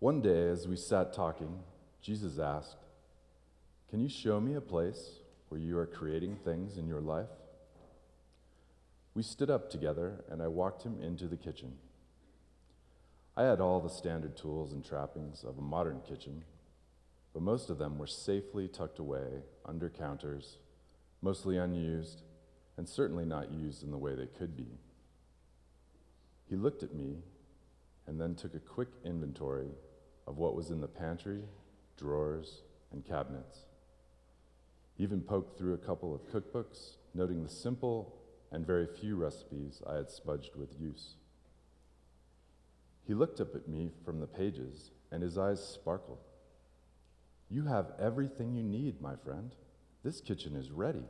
[0.00, 1.58] One day, as we sat talking,
[2.00, 2.76] Jesus asked,
[3.90, 5.18] Can you show me a place
[5.48, 7.26] where you are creating things in your life?
[9.14, 11.78] We stood up together, and I walked him into the kitchen.
[13.36, 16.44] I had all the standard tools and trappings of a modern kitchen,
[17.34, 20.58] but most of them were safely tucked away under counters,
[21.22, 22.22] mostly unused,
[22.76, 24.78] and certainly not used in the way they could be.
[26.48, 27.16] He looked at me
[28.06, 29.70] and then took a quick inventory
[30.28, 31.42] of what was in the pantry,
[31.96, 33.60] drawers, and cabinets.
[34.94, 38.14] He even poked through a couple of cookbooks, noting the simple
[38.52, 41.14] and very few recipes I had smudged with use.
[43.06, 46.18] He looked up at me from the pages, and his eyes sparkled.
[47.48, 49.54] You have everything you need, my friend.
[50.04, 51.04] This kitchen is ready.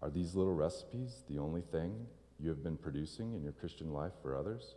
[0.00, 2.06] Are these little recipes the only thing
[2.40, 4.74] you have been producing in your Christian life for others?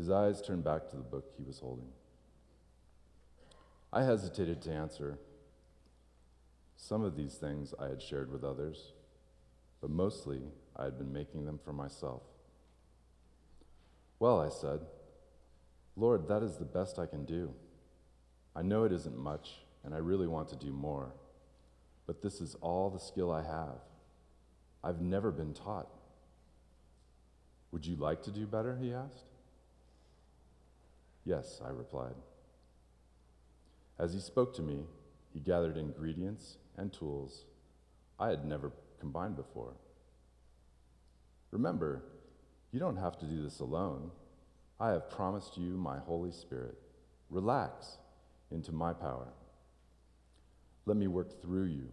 [0.00, 1.90] His eyes turned back to the book he was holding.
[3.92, 5.18] I hesitated to answer.
[6.74, 8.94] Some of these things I had shared with others,
[9.82, 10.40] but mostly
[10.74, 12.22] I had been making them for myself.
[14.18, 14.80] Well, I said,
[15.96, 17.52] Lord, that is the best I can do.
[18.56, 19.50] I know it isn't much,
[19.84, 21.12] and I really want to do more,
[22.06, 23.82] but this is all the skill I have.
[24.82, 25.88] I've never been taught.
[27.70, 28.78] Would you like to do better?
[28.80, 29.29] He asked.
[31.30, 32.16] Yes, I replied.
[34.00, 34.80] As he spoke to me,
[35.32, 37.44] he gathered ingredients and tools
[38.18, 39.74] I had never combined before.
[41.52, 42.02] Remember,
[42.72, 44.10] you don't have to do this alone.
[44.80, 46.76] I have promised you my Holy Spirit.
[47.30, 47.98] Relax
[48.50, 49.28] into my power.
[50.84, 51.90] Let me work through you.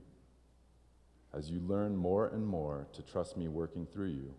[1.32, 4.34] As you learn more and more to trust me working through you,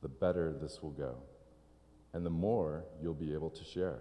[0.00, 1.14] the better this will go,
[2.12, 4.00] and the more you'll be able to share.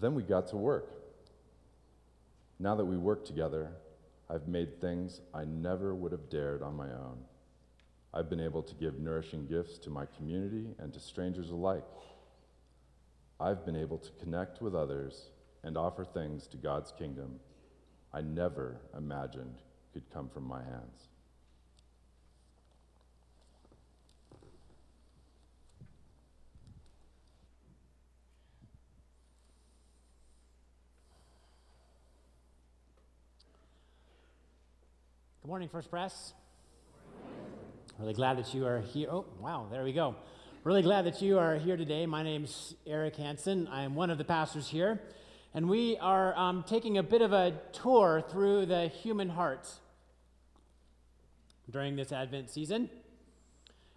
[0.00, 0.94] Then we got to work.
[2.58, 3.72] Now that we work together,
[4.28, 7.18] I've made things I never would have dared on my own.
[8.12, 11.84] I've been able to give nourishing gifts to my community and to strangers alike.
[13.38, 15.30] I've been able to connect with others
[15.62, 17.38] and offer things to God's kingdom
[18.12, 19.56] I never imagined
[19.92, 21.09] could come from my hands.
[35.42, 36.34] Good morning, First Pres.
[37.98, 39.08] Really glad that you are here.
[39.10, 40.14] Oh, wow, there we go.
[40.64, 42.04] Really glad that you are here today.
[42.04, 43.66] My name's Eric Hansen.
[43.68, 45.00] I am one of the pastors here,
[45.54, 49.66] and we are um, taking a bit of a tour through the human heart
[51.70, 52.90] during this Advent season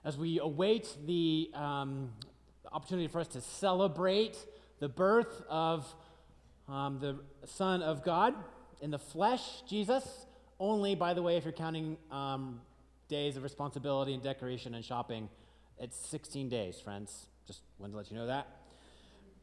[0.05, 2.13] as we await the, um,
[2.71, 4.37] opportunity for us to celebrate
[4.79, 5.93] the birth of
[6.69, 8.33] um, the Son of God
[8.79, 10.25] in the flesh, Jesus
[10.63, 12.61] only, by the way, if you're counting um,
[13.09, 15.27] days of responsibility and decoration and shopping,
[15.77, 17.25] it's 16 days, friends.
[17.45, 18.47] Just wanted to let you know that.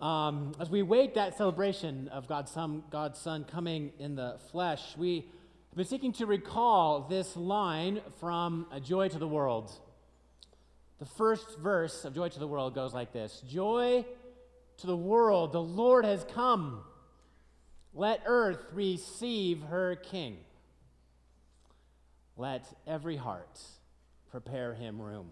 [0.02, 4.96] Um, as we wait that celebration of God's Son, God's Son coming in the flesh,
[4.96, 5.26] we
[5.68, 9.70] have been seeking to recall this line from A Joy to the World.
[11.00, 14.06] The first verse of Joy to the World goes like this Joy
[14.78, 16.80] to the world, the Lord has come.
[17.92, 20.38] Let earth receive her King.
[22.40, 23.60] Let every heart
[24.30, 25.28] prepare him room.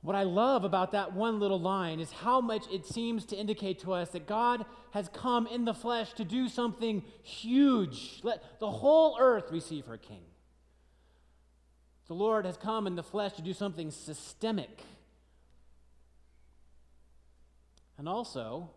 [0.00, 3.78] What I love about that one little line is how much it seems to indicate
[3.82, 8.18] to us that God has come in the flesh to do something huge.
[8.24, 10.24] Let the whole earth receive her king.
[12.08, 14.82] The Lord has come in the flesh to do something systemic
[17.96, 18.70] and also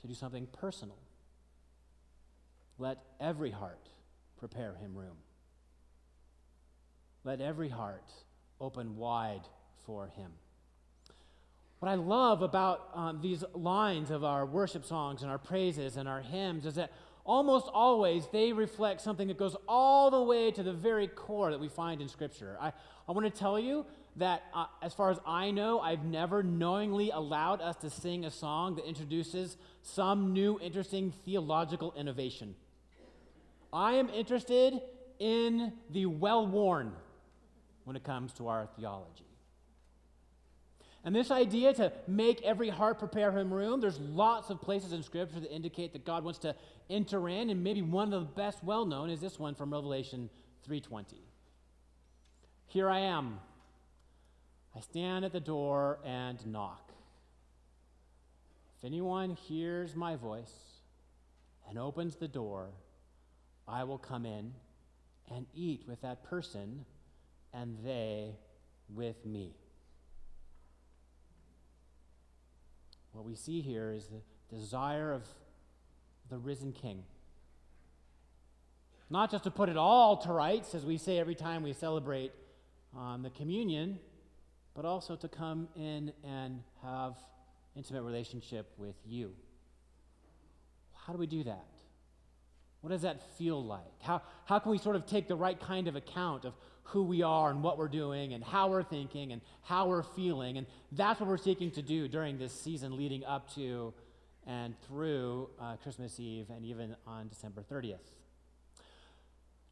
[0.00, 0.98] to do something personal.
[2.76, 3.88] Let every heart
[4.38, 5.16] prepare him room.
[7.24, 8.10] Let every heart
[8.60, 9.42] open wide
[9.84, 10.32] for him.
[11.78, 16.08] What I love about um, these lines of our worship songs and our praises and
[16.08, 16.90] our hymns is that
[17.24, 21.60] almost always they reflect something that goes all the way to the very core that
[21.60, 22.56] we find in Scripture.
[22.60, 22.72] I,
[23.08, 23.84] I want to tell you
[24.16, 28.30] that, uh, as far as I know, I've never knowingly allowed us to sing a
[28.30, 32.54] song that introduces some new, interesting theological innovation.
[33.72, 34.80] I am interested
[35.18, 36.92] in the well worn
[37.84, 39.24] when it comes to our theology.
[41.04, 45.04] And this idea to make every heart prepare him room, there's lots of places in
[45.04, 46.54] Scripture that indicate that God wants to
[46.90, 50.28] enter in, and maybe one of the best well known is this one from Revelation
[50.68, 51.22] 3:20.
[52.66, 53.38] Here I am.
[54.74, 56.92] I stand at the door and knock.
[58.76, 60.80] If anyone hears my voice
[61.68, 62.70] and opens the door,
[63.68, 64.52] I will come in
[65.30, 66.84] and eat with that person
[67.52, 68.36] and they
[68.94, 69.54] with me.
[73.12, 74.20] What we see here is the
[74.54, 75.22] desire of
[76.30, 77.02] the risen king.
[79.08, 82.32] Not just to put it all to rights, as we say every time we celebrate
[82.96, 83.98] um, the communion,
[84.74, 87.14] but also to come in and have
[87.76, 89.32] intimate relationship with you.
[90.94, 91.75] How do we do that?
[92.86, 94.00] What does that feel like?
[94.00, 96.54] How, how can we sort of take the right kind of account of
[96.84, 100.56] who we are and what we're doing and how we're thinking and how we're feeling?
[100.56, 103.92] And that's what we're seeking to do during this season leading up to
[104.46, 107.96] and through uh, Christmas Eve and even on December 30th.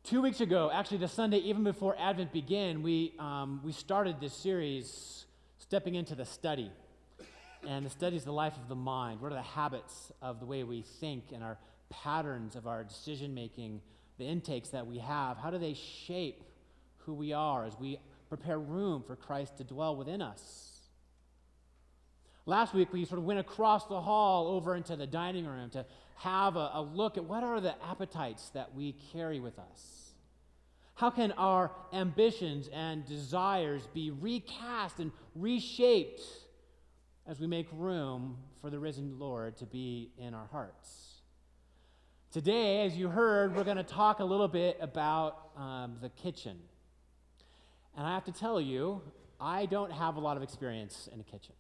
[0.03, 4.35] Two weeks ago, actually, the Sunday even before Advent began, we, um, we started this
[4.35, 5.27] series,
[5.61, 6.73] Stepping into the Study.
[7.65, 9.21] And the study is the life of the mind.
[9.21, 11.57] What are the habits of the way we think and our
[12.03, 13.81] patterns of our decision making,
[14.19, 16.45] the intakes that we have, how do they shape
[16.99, 17.99] who we are as we
[18.29, 20.71] prepare room for Christ to dwell within us?
[22.47, 25.87] Last week, we sort of went across the hall over into the dining room to
[26.17, 30.13] have a, a look at what are the appetites that we carry with us.
[30.95, 36.23] How can our ambitions and desires be recast and reshaped
[37.27, 41.14] as we make room for the risen Lord to be in our hearts?
[42.35, 46.59] Today, as you heard, we're going to talk a little bit about um, the kitchen.
[47.97, 49.03] And I have to tell you,
[49.41, 51.55] I don't have a lot of experience in a kitchen.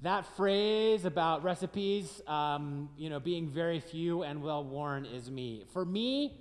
[0.00, 5.66] That phrase about recipes, um, you know, being very few and well worn is me.
[5.74, 6.40] For me,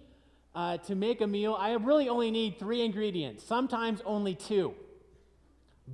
[0.55, 4.75] uh, to make a meal, I really only need three ingredients, sometimes only two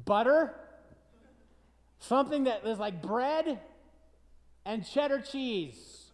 [0.06, 0.54] butter,
[1.98, 3.60] something that is like bread,
[4.70, 6.12] and cheddar cheese.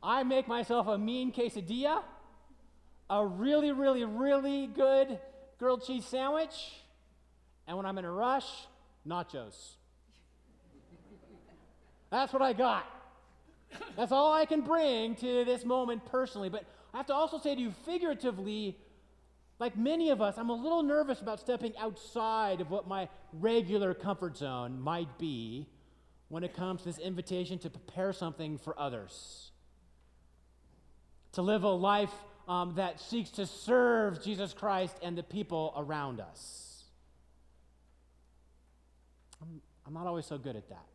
[0.00, 2.04] I make myself a mean quesadilla,
[3.10, 5.18] a really, really, really good
[5.58, 6.54] grilled cheese sandwich,
[7.66, 8.46] and when I'm in a rush,
[9.04, 9.72] nachos.
[12.10, 12.86] That's what I got.
[13.96, 16.48] That's all I can bring to this moment personally.
[16.48, 16.64] But
[16.94, 18.78] I have to also say to you, figuratively,
[19.58, 23.94] like many of us, I'm a little nervous about stepping outside of what my regular
[23.94, 25.66] comfort zone might be
[26.30, 29.50] when it comes to this invitation to prepare something for others,
[31.32, 32.12] to live a life
[32.48, 36.84] um, that seeks to serve Jesus Christ and the people around us.
[39.42, 40.86] I'm, I'm not always so good at that.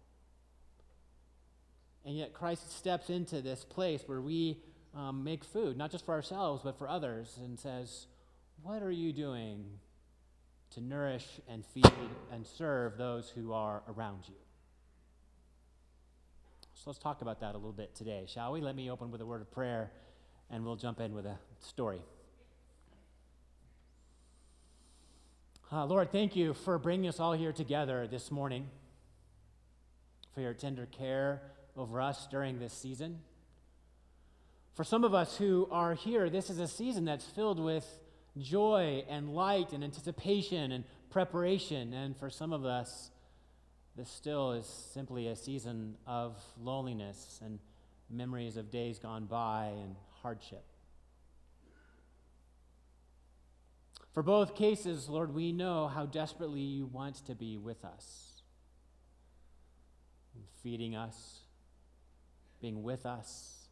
[2.06, 4.60] And yet, Christ steps into this place where we
[4.96, 8.08] um, make food, not just for ourselves, but for others, and says,
[8.64, 9.66] What are you doing
[10.76, 11.92] to nourish and feed
[12.32, 14.45] and serve those who are around you?
[16.76, 18.62] So let's talk about that a little bit today, shall we?
[18.62, 19.92] Let me open with a word of prayer
[20.52, 22.02] and we'll jump in with a story.
[25.72, 28.68] Uh, Lord, thank you for bringing us all here together this morning,
[30.34, 31.42] for your tender care
[31.76, 33.20] over us during this season.
[34.74, 37.88] For some of us who are here, this is a season that's filled with
[38.38, 41.94] joy and light and anticipation and preparation.
[41.94, 43.10] And for some of us,
[43.96, 47.60] this still is simply a season of loneliness and
[48.10, 50.66] memories of days gone by and hardship.
[54.14, 58.42] For both cases, Lord, we know how desperately you want to be with us,
[60.62, 61.40] feeding us,
[62.62, 63.68] being with us,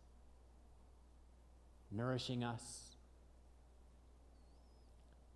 [1.91, 2.61] nourishing us.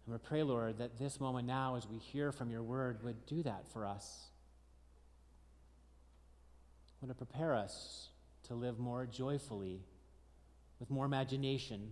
[0.06, 3.26] And we pray, Lord, that this moment now, as we hear from your word, would
[3.26, 4.28] do that for us
[7.02, 8.10] want to prepare us
[8.48, 9.82] to live more joyfully,
[10.80, 11.92] with more imagination,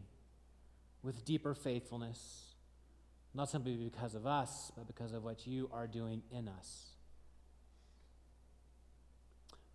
[1.04, 2.56] with deeper faithfulness,
[3.34, 6.96] not simply because of us, but because of what you are doing in us.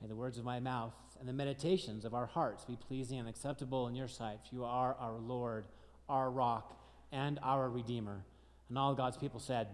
[0.00, 3.28] May the words of my mouth and the meditations of our hearts be pleasing and
[3.28, 5.66] acceptable in your sight, for you are our Lord,
[6.08, 6.74] our rock,
[7.12, 8.24] and our Redeemer.
[8.70, 9.68] And all God's people said,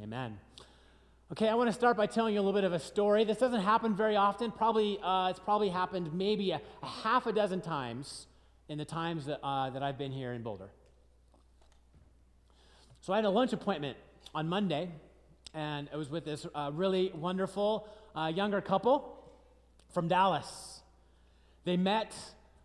[0.00, 0.04] Amen.
[0.04, 0.65] Amen.
[1.32, 3.24] Okay, I want to start by telling you a little bit of a story.
[3.24, 4.52] This doesn't happen very often.
[4.52, 8.28] Probably, uh, it's probably happened maybe a, a, half a dozen times
[8.68, 10.68] in the times that, uh, that I've been here in Boulder.
[13.00, 13.96] So I had a lunch appointment
[14.36, 14.88] on Monday,
[15.52, 19.18] and it was with this uh, really wonderful uh, younger couple
[19.92, 20.80] from Dallas.
[21.64, 22.14] They met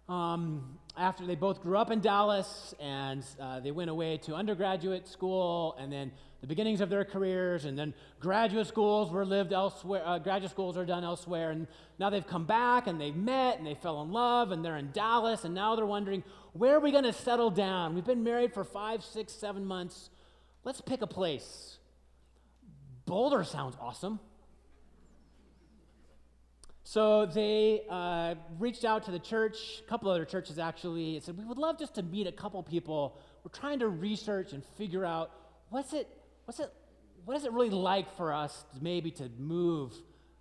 [0.07, 5.07] um, after they both grew up in Dallas and uh, they went away to undergraduate
[5.07, 10.01] school and then the beginnings of their careers and then graduate schools were lived elsewhere
[10.05, 11.67] uh, graduate schools are done elsewhere and
[11.99, 14.91] now they've come back and they've met and they fell in love and they're in
[14.91, 17.95] dallas and now they're wondering where are we going to settle down?
[17.95, 20.09] We've been married for five six seven months.
[20.63, 21.77] Let's pick a place.
[23.05, 24.19] Boulder sounds awesome
[26.91, 31.37] so they uh, reached out to the church, a couple other churches actually, and said,
[31.37, 33.17] We would love just to meet a couple people.
[33.45, 35.31] We're trying to research and figure out
[35.69, 36.09] what's it,
[36.43, 36.69] what's it,
[37.23, 39.93] what is it really like for us to maybe to move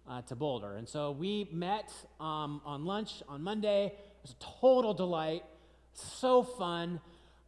[0.08, 0.74] uh, to Boulder?
[0.74, 3.86] And so we met um, on lunch on Monday.
[3.86, 5.44] It was a total delight,
[5.92, 6.98] so fun.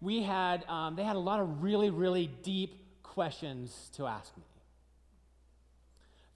[0.00, 4.44] We had, um, they had a lot of really, really deep questions to ask me.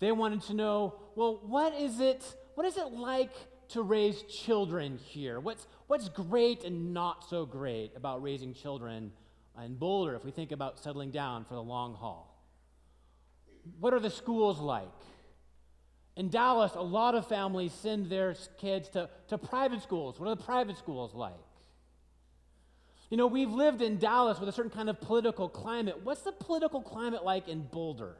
[0.00, 2.24] They wanted to know, well, what is it?
[2.56, 3.32] What is it like
[3.68, 5.38] to raise children here?
[5.40, 9.12] What's, what's great and not so great about raising children
[9.62, 12.34] in Boulder if we think about settling down for the long haul?
[13.78, 14.88] What are the schools like?
[16.16, 20.18] In Dallas, a lot of families send their kids to, to private schools.
[20.18, 21.34] What are the private schools like?
[23.10, 26.00] You know, we've lived in Dallas with a certain kind of political climate.
[26.04, 28.16] What's the political climate like in Boulder?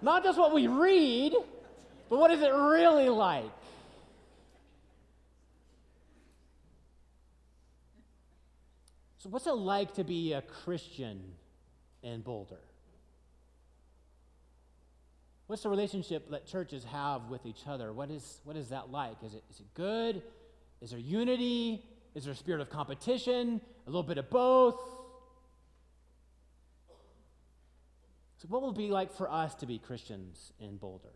[0.00, 1.34] Not just what we read,
[2.08, 3.50] but what is it really like?
[9.18, 11.20] So, what's it like to be a Christian
[12.02, 12.60] in Boulder?
[15.48, 17.92] What's the relationship that churches have with each other?
[17.92, 19.16] What is, what is that like?
[19.24, 20.22] Is it, is it good?
[20.80, 21.82] Is there unity?
[22.14, 23.60] Is there a spirit of competition?
[23.86, 24.80] A little bit of both?
[28.36, 31.08] So, what will it be like for us to be Christians in Boulder?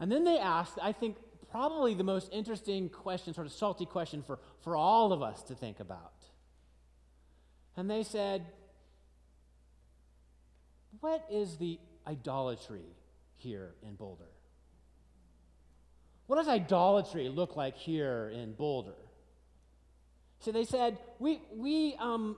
[0.00, 1.16] And then they asked, I think,
[1.50, 5.54] probably the most interesting question, sort of salty question for, for all of us to
[5.54, 6.12] think about.
[7.76, 8.44] And they said,
[11.00, 12.96] What is the idolatry
[13.36, 14.24] here in Boulder?
[16.26, 18.94] What does idolatry look like here in Boulder?
[20.40, 22.36] So they said, We, we um,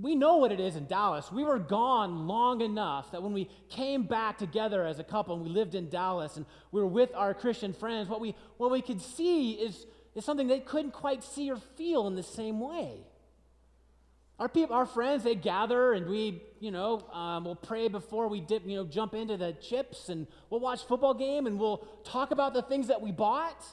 [0.00, 1.30] we know what it is in Dallas.
[1.30, 5.44] We were gone long enough that when we came back together as a couple and
[5.44, 8.82] we lived in Dallas and we were with our Christian friends, what we, what we
[8.82, 12.98] could see is, is something they couldn't quite see or feel in the same way.
[14.38, 18.40] Our people, our friends, they gather and we, you know, um, we'll pray before we
[18.40, 22.32] dip, you know, jump into the chips and we'll watch football game and we'll talk
[22.32, 23.64] about the things that we bought.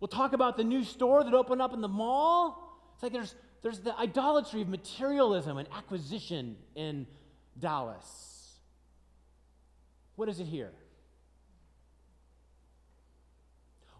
[0.00, 2.62] We'll talk about the new store that opened up in the mall.
[2.94, 3.34] It's like there's
[3.66, 7.04] there's the idolatry of materialism and acquisition in
[7.58, 8.60] Dallas.
[10.14, 10.70] What is it here?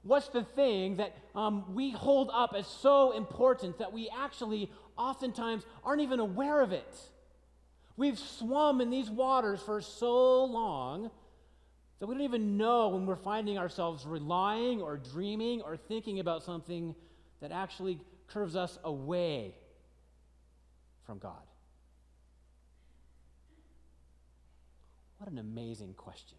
[0.04, 5.64] What's the thing that um, we hold up as so important that we actually oftentimes
[5.82, 6.96] aren't even aware of it?
[7.96, 11.11] We've swum in these waters for so long
[11.99, 16.44] that we don't even know when we're finding ourselves relying or dreaming or thinking about
[16.44, 16.94] something
[17.40, 19.54] that actually curves us away
[21.04, 21.42] from God?
[25.18, 26.37] What an amazing question.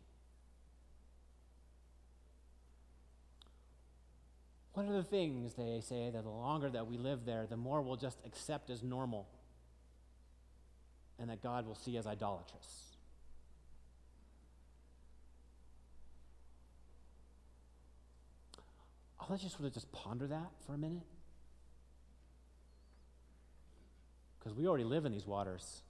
[4.74, 7.82] What are the things they say that the longer that we live there, the more
[7.82, 9.28] we'll just accept as normal
[11.18, 12.96] and that God will see as idolatrous?
[18.60, 18.64] Oh,
[19.20, 21.02] I'll let you sort of just ponder that for a minute.
[24.48, 25.82] Because we already live in these waters.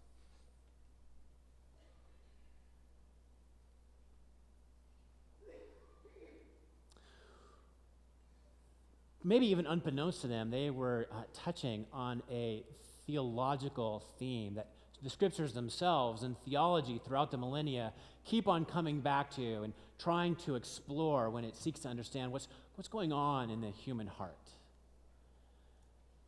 [9.24, 12.64] Maybe even unbeknownst to them, they were uh, touching on a
[13.06, 14.70] theological theme that
[15.04, 17.94] the scriptures themselves and theology throughout the millennia
[18.26, 22.48] keep on coming back to and trying to explore when it seeks to understand what's,
[22.74, 24.57] what's going on in the human heart.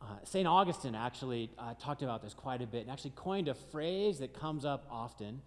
[0.00, 0.48] Uh, St.
[0.48, 4.32] Augustine actually uh, talked about this quite a bit and actually coined a phrase that
[4.32, 5.42] comes up often.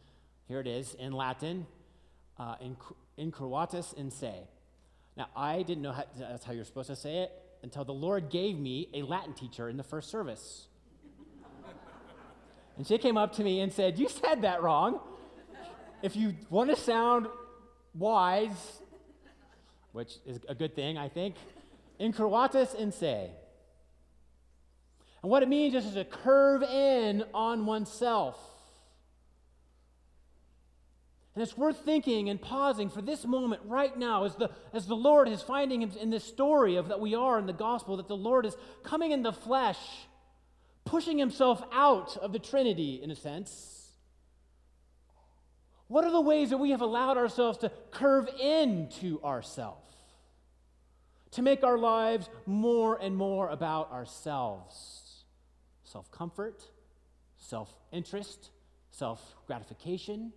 [0.48, 1.66] Here it is in Latin,
[2.38, 2.78] uh, in,
[3.18, 4.48] incurvatus in se.
[5.18, 7.32] Now, I didn't know how, that's how you're supposed to say it
[7.64, 10.68] until the Lord gave me a Latin teacher in the first service.
[12.78, 15.00] and she came up to me and said, You said that wrong.
[16.04, 17.28] If you want to sound
[17.96, 18.82] wise,
[19.94, 21.36] which is a good thing, I think,
[22.00, 23.32] incurvatus in se.
[25.24, 28.38] And what it means is to curve in on oneself.
[31.34, 34.96] And it's worth thinking and pausing for this moment right now as the, as the
[34.96, 38.18] Lord is finding in this story of that we are in the gospel, that the
[38.18, 39.80] Lord is coming in the flesh,
[40.86, 43.94] pushing himself out of the Trinity in a sense.
[45.88, 49.80] What are the ways that we have allowed ourselves to curve into ourselves?
[51.32, 55.03] To make our lives more and more about ourselves
[55.94, 56.64] self comfort,
[57.38, 58.50] self interest,
[58.92, 60.34] self gratification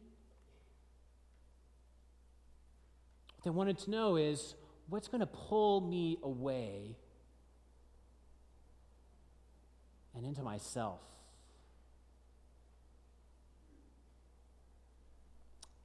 [3.36, 4.54] What they wanted to know is
[4.88, 6.96] what's going to pull me away
[10.14, 11.00] and into myself?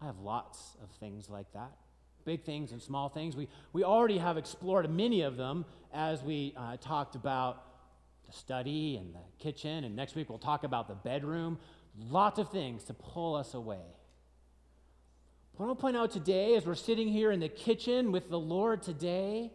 [0.01, 1.71] I have lots of things like that.
[2.23, 3.35] Big things and small things.
[3.35, 7.63] We, we already have explored many of them as we uh, talked about
[8.31, 11.59] the study and the kitchen, and next week we'll talk about the bedroom.
[12.09, 13.97] Lots of things to pull us away.
[15.55, 18.29] What I want to point out today, as we're sitting here in the kitchen with
[18.29, 19.51] the Lord today,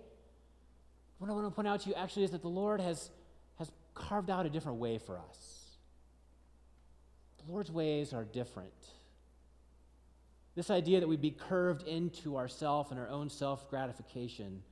[1.19, 3.11] what I want to point out to you actually is that the Lord has,
[3.59, 5.79] has carved out a different way for us.
[7.45, 8.73] The Lord's ways are different.
[10.55, 14.63] This idea that we'd be curved into ourself and our own self gratification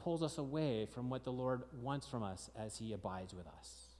[0.00, 3.90] pulls us away from what the Lord wants from us as He abides with us.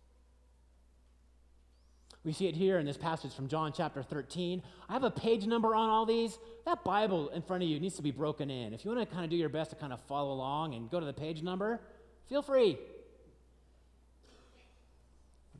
[2.23, 4.63] We see it here in this passage from John chapter 13.
[4.89, 6.39] I have a page number on all these.
[6.67, 8.75] That Bible in front of you needs to be broken in.
[8.75, 10.91] If you want to kind of do your best to kind of follow along and
[10.91, 11.81] go to the page number,
[12.29, 12.79] feel free.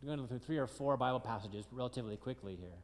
[0.03, 2.79] We're going through three or four Bible passages relatively quickly here.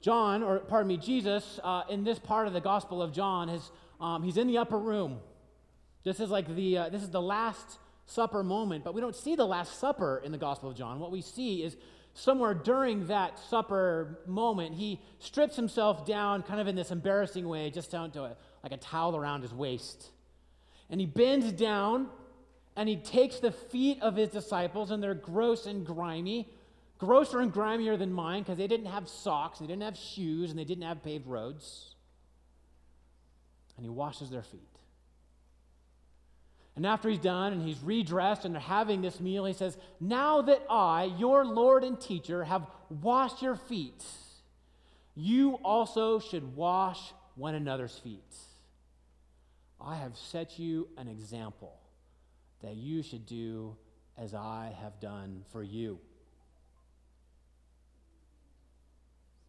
[0.00, 3.70] John, or pardon me, Jesus, uh, in this part of the Gospel of John, has,
[4.00, 5.18] um, he's in the upper room.
[6.06, 9.34] This is like the, uh, this is the last Supper moment, but we don't see
[9.34, 11.00] the Last Supper in the Gospel of John.
[11.00, 11.76] What we see is
[12.14, 17.70] somewhere during that supper moment, he strips himself down kind of in this embarrassing way,
[17.70, 20.12] just down to a, like a towel around his waist.
[20.90, 22.06] And he bends down
[22.76, 26.48] and he takes the feet of his disciples, and they're gross and grimy,
[26.98, 30.58] grosser and grimier than mine because they didn't have socks, they didn't have shoes, and
[30.58, 31.96] they didn't have paved roads.
[33.76, 34.75] And he washes their feet.
[36.76, 40.42] And after he's done and he's redressed and they're having this meal, he says, Now
[40.42, 44.04] that I, your Lord and teacher, have washed your feet,
[45.14, 47.00] you also should wash
[47.34, 48.36] one another's feet.
[49.80, 51.78] I have set you an example
[52.62, 53.76] that you should do
[54.18, 55.98] as I have done for you.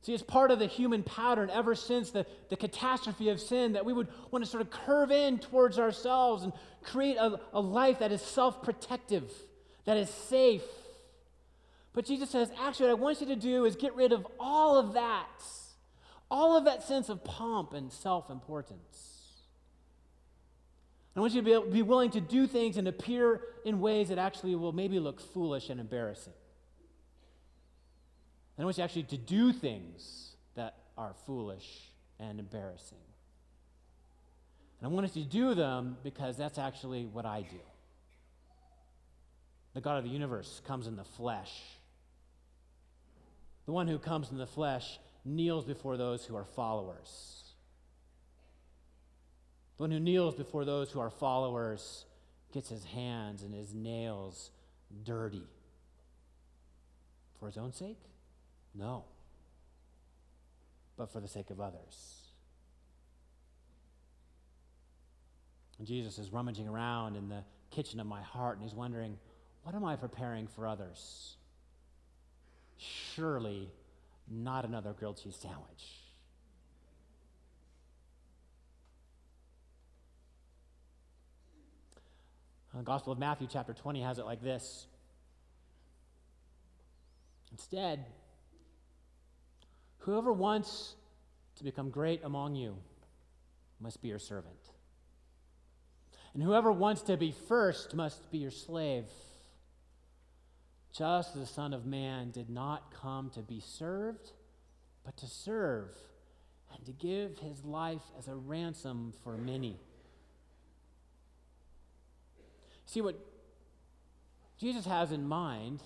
[0.07, 3.83] See, it's part of the human pattern ever since the, the catastrophe of sin that
[3.83, 7.99] we would want to sort of curve in towards ourselves and create a, a life
[7.99, 9.29] that is self protective,
[9.83, 10.63] that is safe.
[11.91, 14.79] But Jesus says, actually, what I want you to do is get rid of all
[14.79, 15.43] of that,
[16.31, 19.33] all of that sense of pomp and self importance.
[21.17, 24.19] I want you to be, be willing to do things and appear in ways that
[24.19, 26.31] actually will maybe look foolish and embarrassing.
[28.59, 32.97] I want you actually to do things that are foolish and embarrassing.
[34.79, 37.59] And I want us to do them because that's actually what I do.
[39.73, 41.51] The God of the universe comes in the flesh.
[43.67, 47.43] The one who comes in the flesh kneels before those who are followers.
[49.77, 52.05] The one who kneels before those who are followers
[52.53, 54.49] gets his hands and his nails
[55.03, 55.43] dirty
[57.39, 57.99] for his own sake
[58.77, 59.05] no,
[60.97, 62.13] but for the sake of others.
[65.77, 69.17] And Jesus is rummaging around in the kitchen of my heart and he's wondering,
[69.63, 71.35] what am I preparing for others?
[72.77, 73.69] Surely
[74.29, 76.03] not another grilled cheese sandwich.
[82.73, 84.85] The Gospel of Matthew, chapter 20, has it like this.
[87.51, 88.05] Instead,
[90.07, 90.95] Whoever wants
[91.57, 92.77] to become great among you
[93.81, 94.71] must be your servant.
[96.33, 99.03] And whoever wants to be first must be your slave.
[100.93, 104.31] Just as the Son of Man did not come to be served,
[105.03, 105.89] but to serve
[106.73, 109.77] and to give his life as a ransom for many.
[112.85, 113.19] See, what
[114.57, 115.81] Jesus has in mind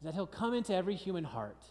[0.00, 1.62] is that he'll come into every human heart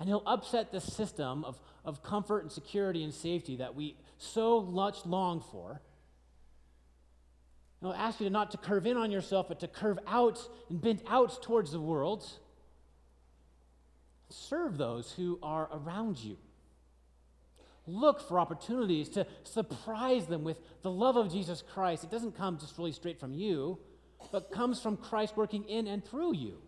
[0.00, 4.62] and he'll upset the system of, of comfort and security and safety that we so
[4.62, 5.80] much long for.
[7.80, 10.40] And he'll ask you to not to curve in on yourself, but to curve out
[10.70, 12.26] and bend out towards the world.
[14.30, 16.36] serve those who are around you.
[17.86, 22.04] Look for opportunities to surprise them with the love of Jesus Christ.
[22.04, 23.78] It doesn't come just really straight from you,
[24.30, 26.58] but comes from Christ working in and through you.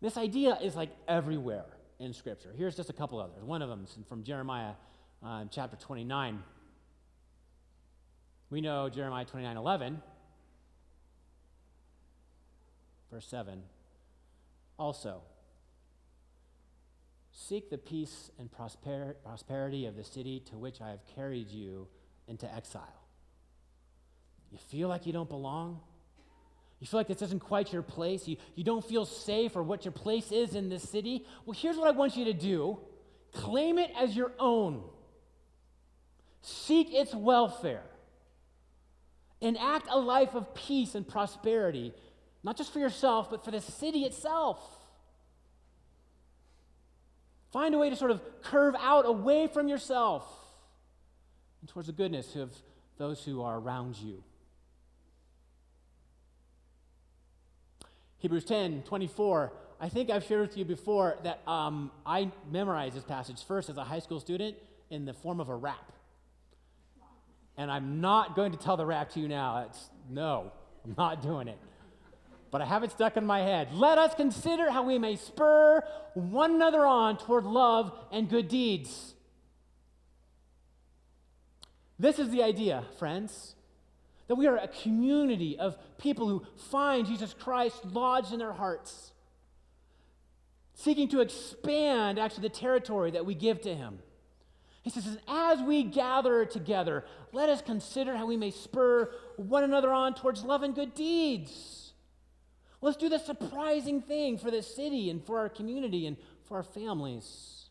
[0.00, 1.66] This idea is like everywhere
[1.98, 2.52] in Scripture.
[2.56, 3.44] Here's just a couple others.
[3.44, 4.72] One of them is from Jeremiah
[5.22, 6.42] uh, chapter 29.
[8.48, 10.02] We know Jeremiah 29 11,
[13.12, 13.62] verse 7.
[14.78, 15.20] Also,
[17.32, 21.86] seek the peace and prosper- prosperity of the city to which I have carried you
[22.26, 23.04] into exile.
[24.50, 25.80] You feel like you don't belong?
[26.80, 28.26] You feel like this isn't quite your place?
[28.26, 31.26] You, you don't feel safe or what your place is in this city?
[31.44, 32.78] Well, here's what I want you to do
[33.32, 34.82] claim it as your own,
[36.42, 37.84] seek its welfare,
[39.40, 41.92] enact a life of peace and prosperity,
[42.42, 44.58] not just for yourself, but for the city itself.
[47.52, 50.24] Find a way to sort of curve out away from yourself
[51.60, 52.52] and towards the goodness of
[52.96, 54.22] those who are around you.
[58.20, 59.52] Hebrews 10 24.
[59.80, 63.78] I think I've shared with you before that um, I memorized this passage first as
[63.78, 64.56] a high school student
[64.90, 65.90] in the form of a rap.
[67.56, 69.64] And I'm not going to tell the rap to you now.
[69.66, 70.52] It's, no,
[70.84, 71.58] I'm not doing it.
[72.50, 73.72] But I have it stuck in my head.
[73.72, 79.14] Let us consider how we may spur one another on toward love and good deeds.
[81.98, 83.54] This is the idea, friends
[84.30, 89.10] that we are a community of people who find Jesus Christ lodged in their hearts,
[90.72, 93.98] seeking to expand actually the territory that we give to Him.
[94.82, 99.90] He says, as we gather together, let us consider how we may spur one another
[99.90, 101.92] on towards love and good deeds.
[102.80, 106.62] Let's do the surprising thing for this city and for our community and for our
[106.62, 107.64] families.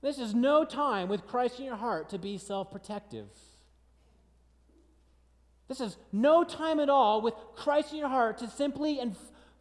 [0.00, 3.26] This is no time with Christ in your heart to be self protective.
[5.70, 9.14] This is no time at all with Christ in your heart to simply and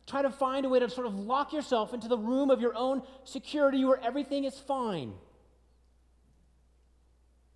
[0.07, 2.75] try to find a way to sort of lock yourself into the room of your
[2.75, 5.13] own security where everything is fine.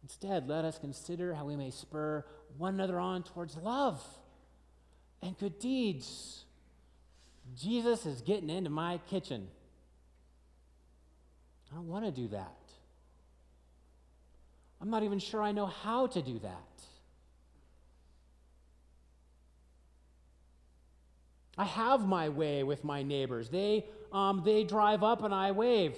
[0.04, 2.24] Instead, let us consider how we may spur
[2.56, 4.00] one another on towards love
[5.24, 6.46] and good deeds.
[7.60, 9.48] Jesus is getting into my kitchen.
[11.72, 12.54] I don't want to do that.
[14.80, 16.84] I'm not even sure I know how to do that.
[21.58, 23.50] I have my way with my neighbors.
[23.50, 25.96] They, um, they drive up and I wave.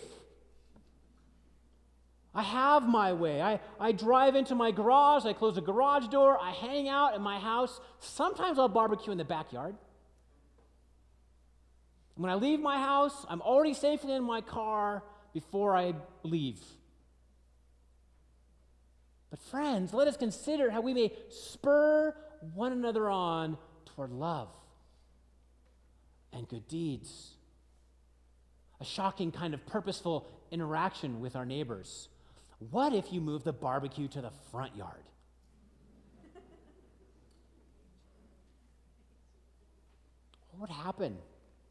[2.33, 3.41] I have my way.
[3.41, 7.21] I, I drive into my garage, I close the garage door, I hang out in
[7.21, 7.79] my house.
[7.99, 9.75] Sometimes I'll barbecue in the backyard.
[12.15, 16.59] When I leave my house, I'm already safely in my car before I leave.
[19.29, 22.15] But, friends, let us consider how we may spur
[22.53, 24.49] one another on toward love
[26.35, 27.31] and good deeds.
[28.81, 32.09] A shocking kind of purposeful interaction with our neighbors.
[32.71, 35.03] What if you move the barbecue to the front yard?
[40.51, 41.17] what would happen?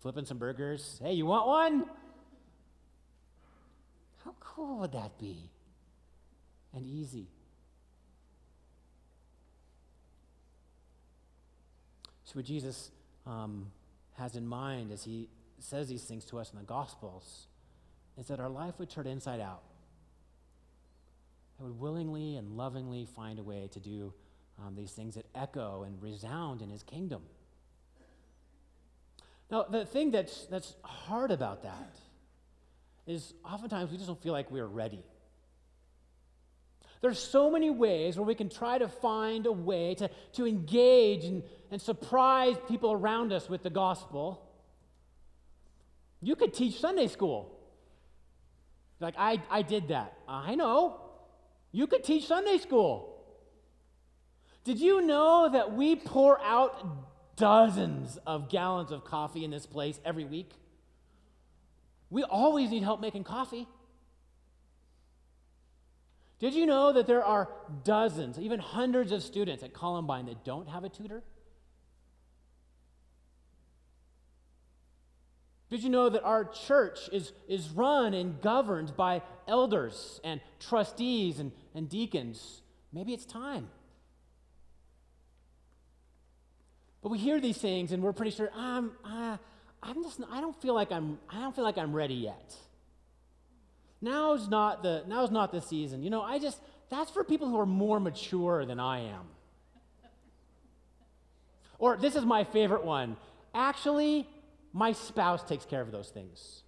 [0.01, 1.01] Flipping some burgers?
[1.03, 1.87] Hey, you want one?
[4.25, 5.51] How cool would that be?
[6.75, 7.29] And easy.
[12.25, 12.91] So, what Jesus
[13.27, 13.71] um,
[14.15, 17.47] has in mind as he says these things to us in the Gospels
[18.19, 19.63] is that our life would turn inside out.
[21.61, 24.13] I would willingly and lovingly find a way to do
[24.65, 27.23] um, these things that echo and resound in his kingdom.
[29.51, 31.97] Now, the thing that's, that's hard about that
[33.07, 35.05] is oftentimes we just don't feel like we're ready.
[37.05, 41.27] There's so many ways where we can try to find a way to, to engage
[41.27, 44.49] and, and surprise people around us with the gospel.
[46.23, 47.61] You could teach Sunday school.
[49.01, 50.15] Like, I, I did that.
[50.27, 50.99] I know.
[51.73, 53.23] You could teach Sunday school.
[54.65, 60.01] Did you know that we pour out dozens of gallons of coffee in this place
[60.07, 60.53] every week?
[62.09, 63.69] We always need help making coffee.
[66.41, 67.49] Did you know that there are
[67.85, 71.23] dozens, even hundreds of students at Columbine that don't have a tutor?
[75.71, 81.39] Did you know that our church is, is run and governed by elders and trustees
[81.41, 82.63] and, and deacons?
[82.93, 83.69] Maybe it's time.
[87.03, 89.37] But we hear these things and we're pretty sure, um, uh,
[89.83, 92.55] I'm just, I don't feel like I'm, I don't feel like I'm ready yet.
[94.05, 96.03] Now's not the, now's not the season.
[96.03, 99.25] You know, I just, that's for people who are more mature than I am.
[101.79, 103.17] Or this is my favorite one.
[103.55, 104.29] Actually,
[104.75, 106.65] my spouse takes care of those things.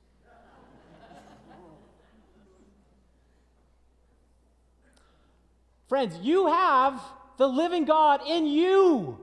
[5.88, 6.98] Friends, you have
[7.36, 9.20] the living God in you.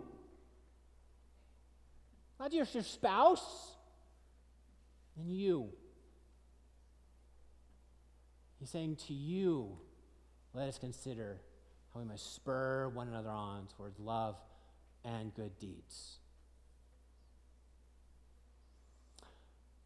[2.40, 3.72] Not just your spouse,
[5.18, 5.70] in you.
[8.64, 9.78] He's saying to you,
[10.54, 11.36] let us consider
[11.94, 14.38] how we must spur one another on towards love
[15.04, 16.20] and good deeds.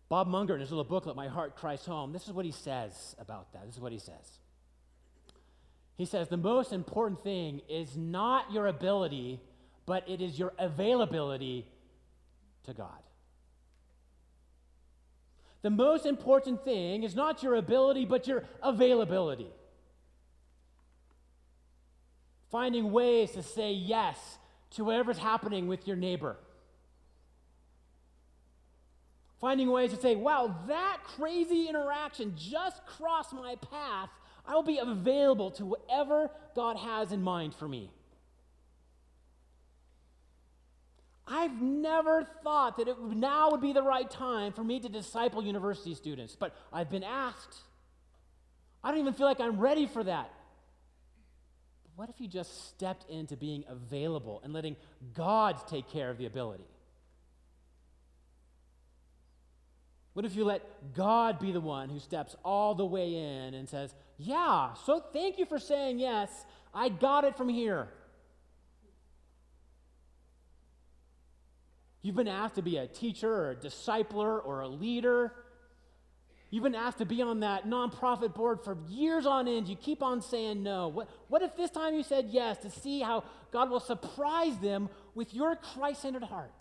[0.09, 3.15] Bob Munger, in his little booklet, My Heart Christ's Home, this is what he says
[3.17, 3.65] about that.
[3.65, 4.37] This is what he says.
[5.97, 9.39] He says, The most important thing is not your ability,
[9.87, 11.65] but it is your availability
[12.65, 13.06] to God.
[15.61, 19.49] The most important thing is not your ability, but your availability.
[22.51, 24.17] Finding ways to say yes
[24.71, 26.37] to whatever's happening with your neighbor.
[29.39, 34.09] Finding ways to say, wow, that crazy interaction just crossed my path.
[34.47, 37.91] I will be available to whatever God has in mind for me.
[41.27, 45.43] I've never thought that it now would be the right time for me to disciple
[45.43, 47.57] university students, but I've been asked.
[48.83, 50.31] I don't even feel like I'm ready for that.
[51.83, 54.77] But what if you just stepped into being available and letting
[55.13, 56.67] God take care of the ability?
[60.13, 63.69] What if you let God be the one who steps all the way in and
[63.69, 66.31] says, Yeah, so thank you for saying yes.
[66.73, 67.89] I got it from here.
[72.07, 75.33] You've been asked to be a teacher or a discipler or a leader.
[76.49, 79.67] You've been asked to be on that nonprofit board for years on end.
[79.67, 80.87] You keep on saying no.
[80.87, 84.87] What, what if this time you said yes to see how God will surprise them
[85.15, 86.53] with your Christ centered heart?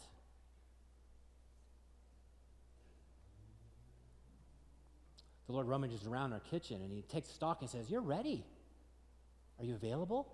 [5.47, 8.45] the Lord rummages around our kitchen and he takes stock and says, You're ready.
[9.61, 10.27] Are you available?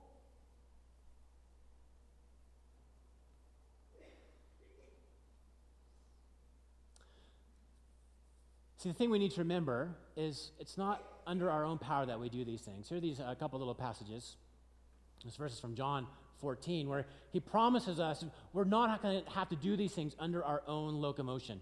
[8.83, 12.19] See, the thing we need to remember is it's not under our own power that
[12.19, 12.89] we do these things.
[12.89, 14.35] Here are these a uh, couple little passages.
[15.25, 16.09] This verse is from John
[16.41, 20.43] 14, where he promises us we're not going to have to do these things under
[20.43, 21.61] our own locomotion.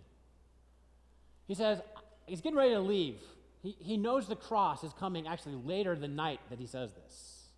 [1.47, 1.83] He says,
[2.25, 3.17] he's getting ready to leave.
[3.63, 7.49] He, he knows the cross is coming actually later the night that he says this.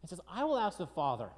[0.00, 1.28] He says, I will ask the Father,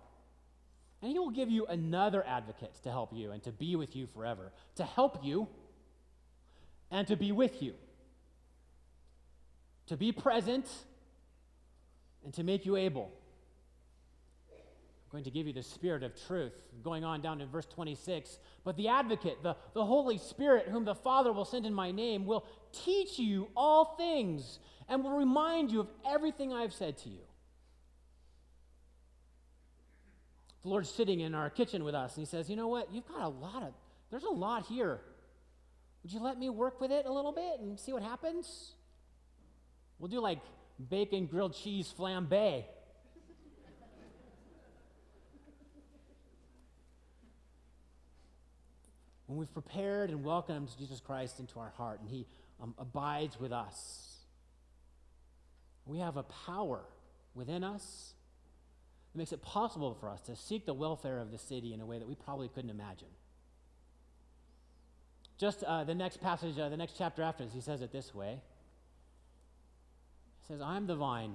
[1.03, 4.07] and he will give you another advocate to help you and to be with you
[4.07, 5.49] forever, to help you
[6.90, 7.75] and to be with you,
[9.87, 10.66] to be present
[12.25, 13.12] and to make you able
[15.07, 16.53] I'm going to give you the Spirit of truth.
[16.83, 18.38] Going on down to verse 26.
[18.64, 22.27] But the advocate, the, the Holy Spirit, whom the Father will send in my name,
[22.27, 27.20] will teach you all things and will remind you of everything I've said to you.
[30.62, 32.92] The Lord's sitting in our kitchen with us, and He says, You know what?
[32.92, 33.75] You've got a lot of,
[34.11, 35.01] there's a lot here.
[36.07, 38.75] Would you let me work with it a little bit and see what happens?
[39.99, 40.38] We'll do like
[40.88, 42.64] bacon grilled cheese flambe.
[49.27, 52.25] when we've prepared and welcomed Jesus Christ into our heart and He
[52.62, 54.19] um, abides with us,
[55.87, 56.85] we have a power
[57.35, 58.14] within us
[59.12, 61.85] that makes it possible for us to seek the welfare of the city in a
[61.85, 63.09] way that we probably couldn't imagine.
[65.38, 68.14] Just uh, the next passage, uh, the next chapter after this, he says it this
[68.14, 68.40] way.
[70.40, 71.35] He says, I'm the vine,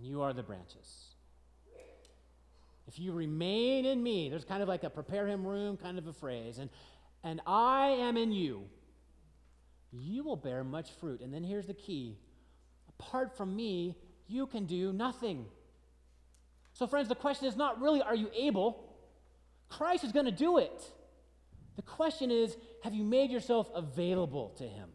[0.00, 1.12] you are the branches.
[2.88, 6.06] If you remain in me, there's kind of like a prepare him room kind of
[6.08, 6.68] a phrase, and,
[7.22, 8.64] and I am in you,
[9.92, 11.20] you will bear much fruit.
[11.20, 12.16] And then here's the key
[12.98, 13.96] apart from me,
[14.26, 15.46] you can do nothing.
[16.72, 18.94] So, friends, the question is not really are you able?
[19.68, 20.82] Christ is going to do it.
[21.84, 24.88] The question is have you made yourself available to him?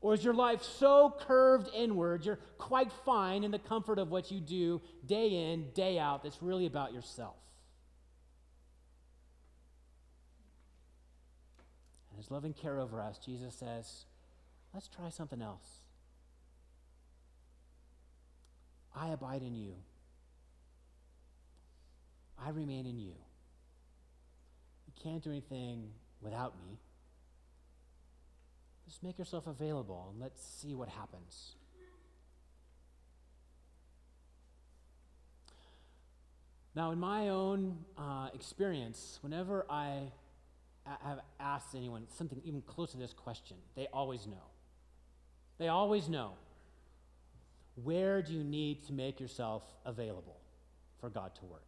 [0.00, 4.30] Or is your life so curved inward, you're quite fine in the comfort of what
[4.30, 7.34] you do day in, day out, that's really about yourself?
[12.10, 14.04] And his loving care over us, Jesus says,
[14.72, 15.80] let's try something else.
[18.94, 19.74] I abide in you.
[22.42, 23.14] I remain in you.
[25.02, 26.78] Can't do anything without me.
[28.86, 31.56] Just make yourself available and let's see what happens.
[36.74, 40.02] Now, in my own uh, experience, whenever I
[40.84, 44.44] have asked anyone something even close to this question, they always know.
[45.58, 46.32] They always know.
[47.82, 50.36] Where do you need to make yourself available
[51.00, 51.62] for God to work?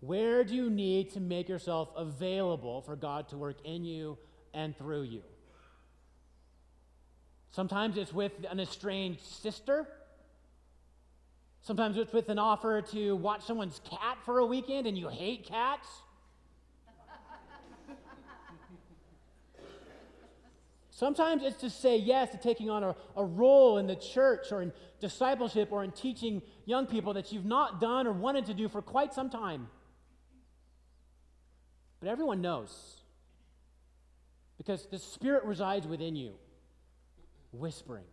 [0.00, 4.16] Where do you need to make yourself available for God to work in you
[4.54, 5.22] and through you?
[7.50, 9.86] Sometimes it's with an estranged sister.
[11.62, 15.46] Sometimes it's with an offer to watch someone's cat for a weekend and you hate
[15.46, 15.86] cats.
[20.90, 24.60] Sometimes it's to say yes to taking on a, a role in the church or
[24.60, 28.68] in discipleship or in teaching young people that you've not done or wanted to do
[28.68, 29.68] for quite some time.
[32.00, 32.96] But everyone knows
[34.56, 36.34] because the Spirit resides within you,
[37.52, 38.04] whispering.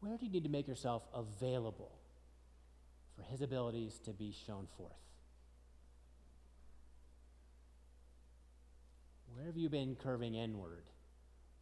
[0.00, 1.92] Where do you need to make yourself available
[3.16, 4.92] for His abilities to be shown forth?
[9.34, 10.84] Where have you been curving inward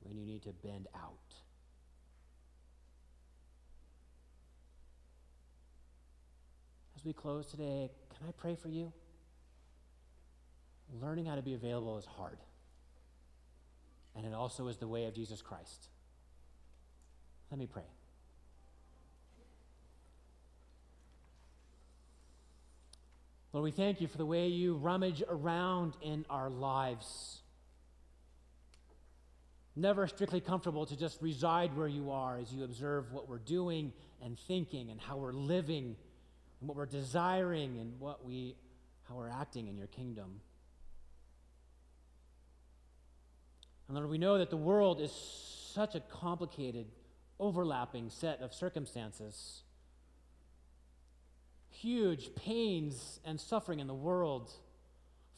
[0.03, 1.13] when you need to bend out?
[6.97, 8.93] As we close today, can I pray for you?
[10.92, 12.38] Learning how to be available is hard.
[14.16, 15.88] And it also is the way of Jesus Christ.
[17.51, 17.83] Let me pray.
[23.53, 27.40] Lord, we thank you for the way you rummage around in our lives.
[29.77, 33.92] Never strictly comfortable to just reside where you are as you observe what we're doing
[34.23, 35.94] and thinking and how we're living
[36.61, 38.57] and what we're desiring and what we
[39.09, 40.40] how we're acting in your kingdom.
[43.88, 45.12] And Lord, we know that the world is
[45.75, 46.87] such a complicated,
[47.38, 49.62] overlapping set of circumstances.
[51.68, 54.51] Huge pains and suffering in the world,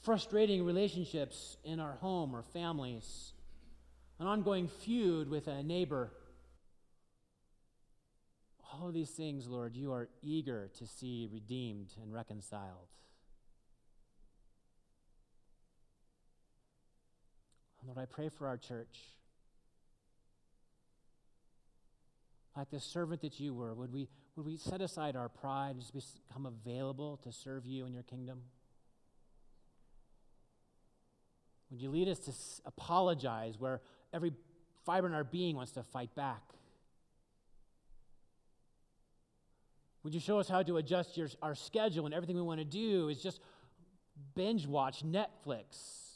[0.03, 3.33] frustrating relationships in our home or families,
[4.21, 6.13] an ongoing feud with a neighbor.
[8.73, 12.89] All of these things, Lord, you are eager to see redeemed and reconciled.
[17.87, 18.99] Lord, I pray for our church.
[22.57, 25.93] Like the servant that you were, would we, would we set aside our pride and
[25.93, 28.41] just become available to serve you in your kingdom?
[31.71, 32.33] Would you lead us to
[32.65, 34.33] apologize where every
[34.85, 36.43] fiber in our being wants to fight back?
[40.03, 42.65] Would you show us how to adjust your, our schedule and everything we want to
[42.65, 43.41] do is just
[44.35, 46.07] binge watch Netflix?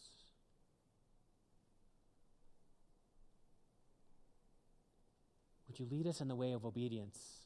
[5.70, 7.40] Would you lead us in the way of obedience?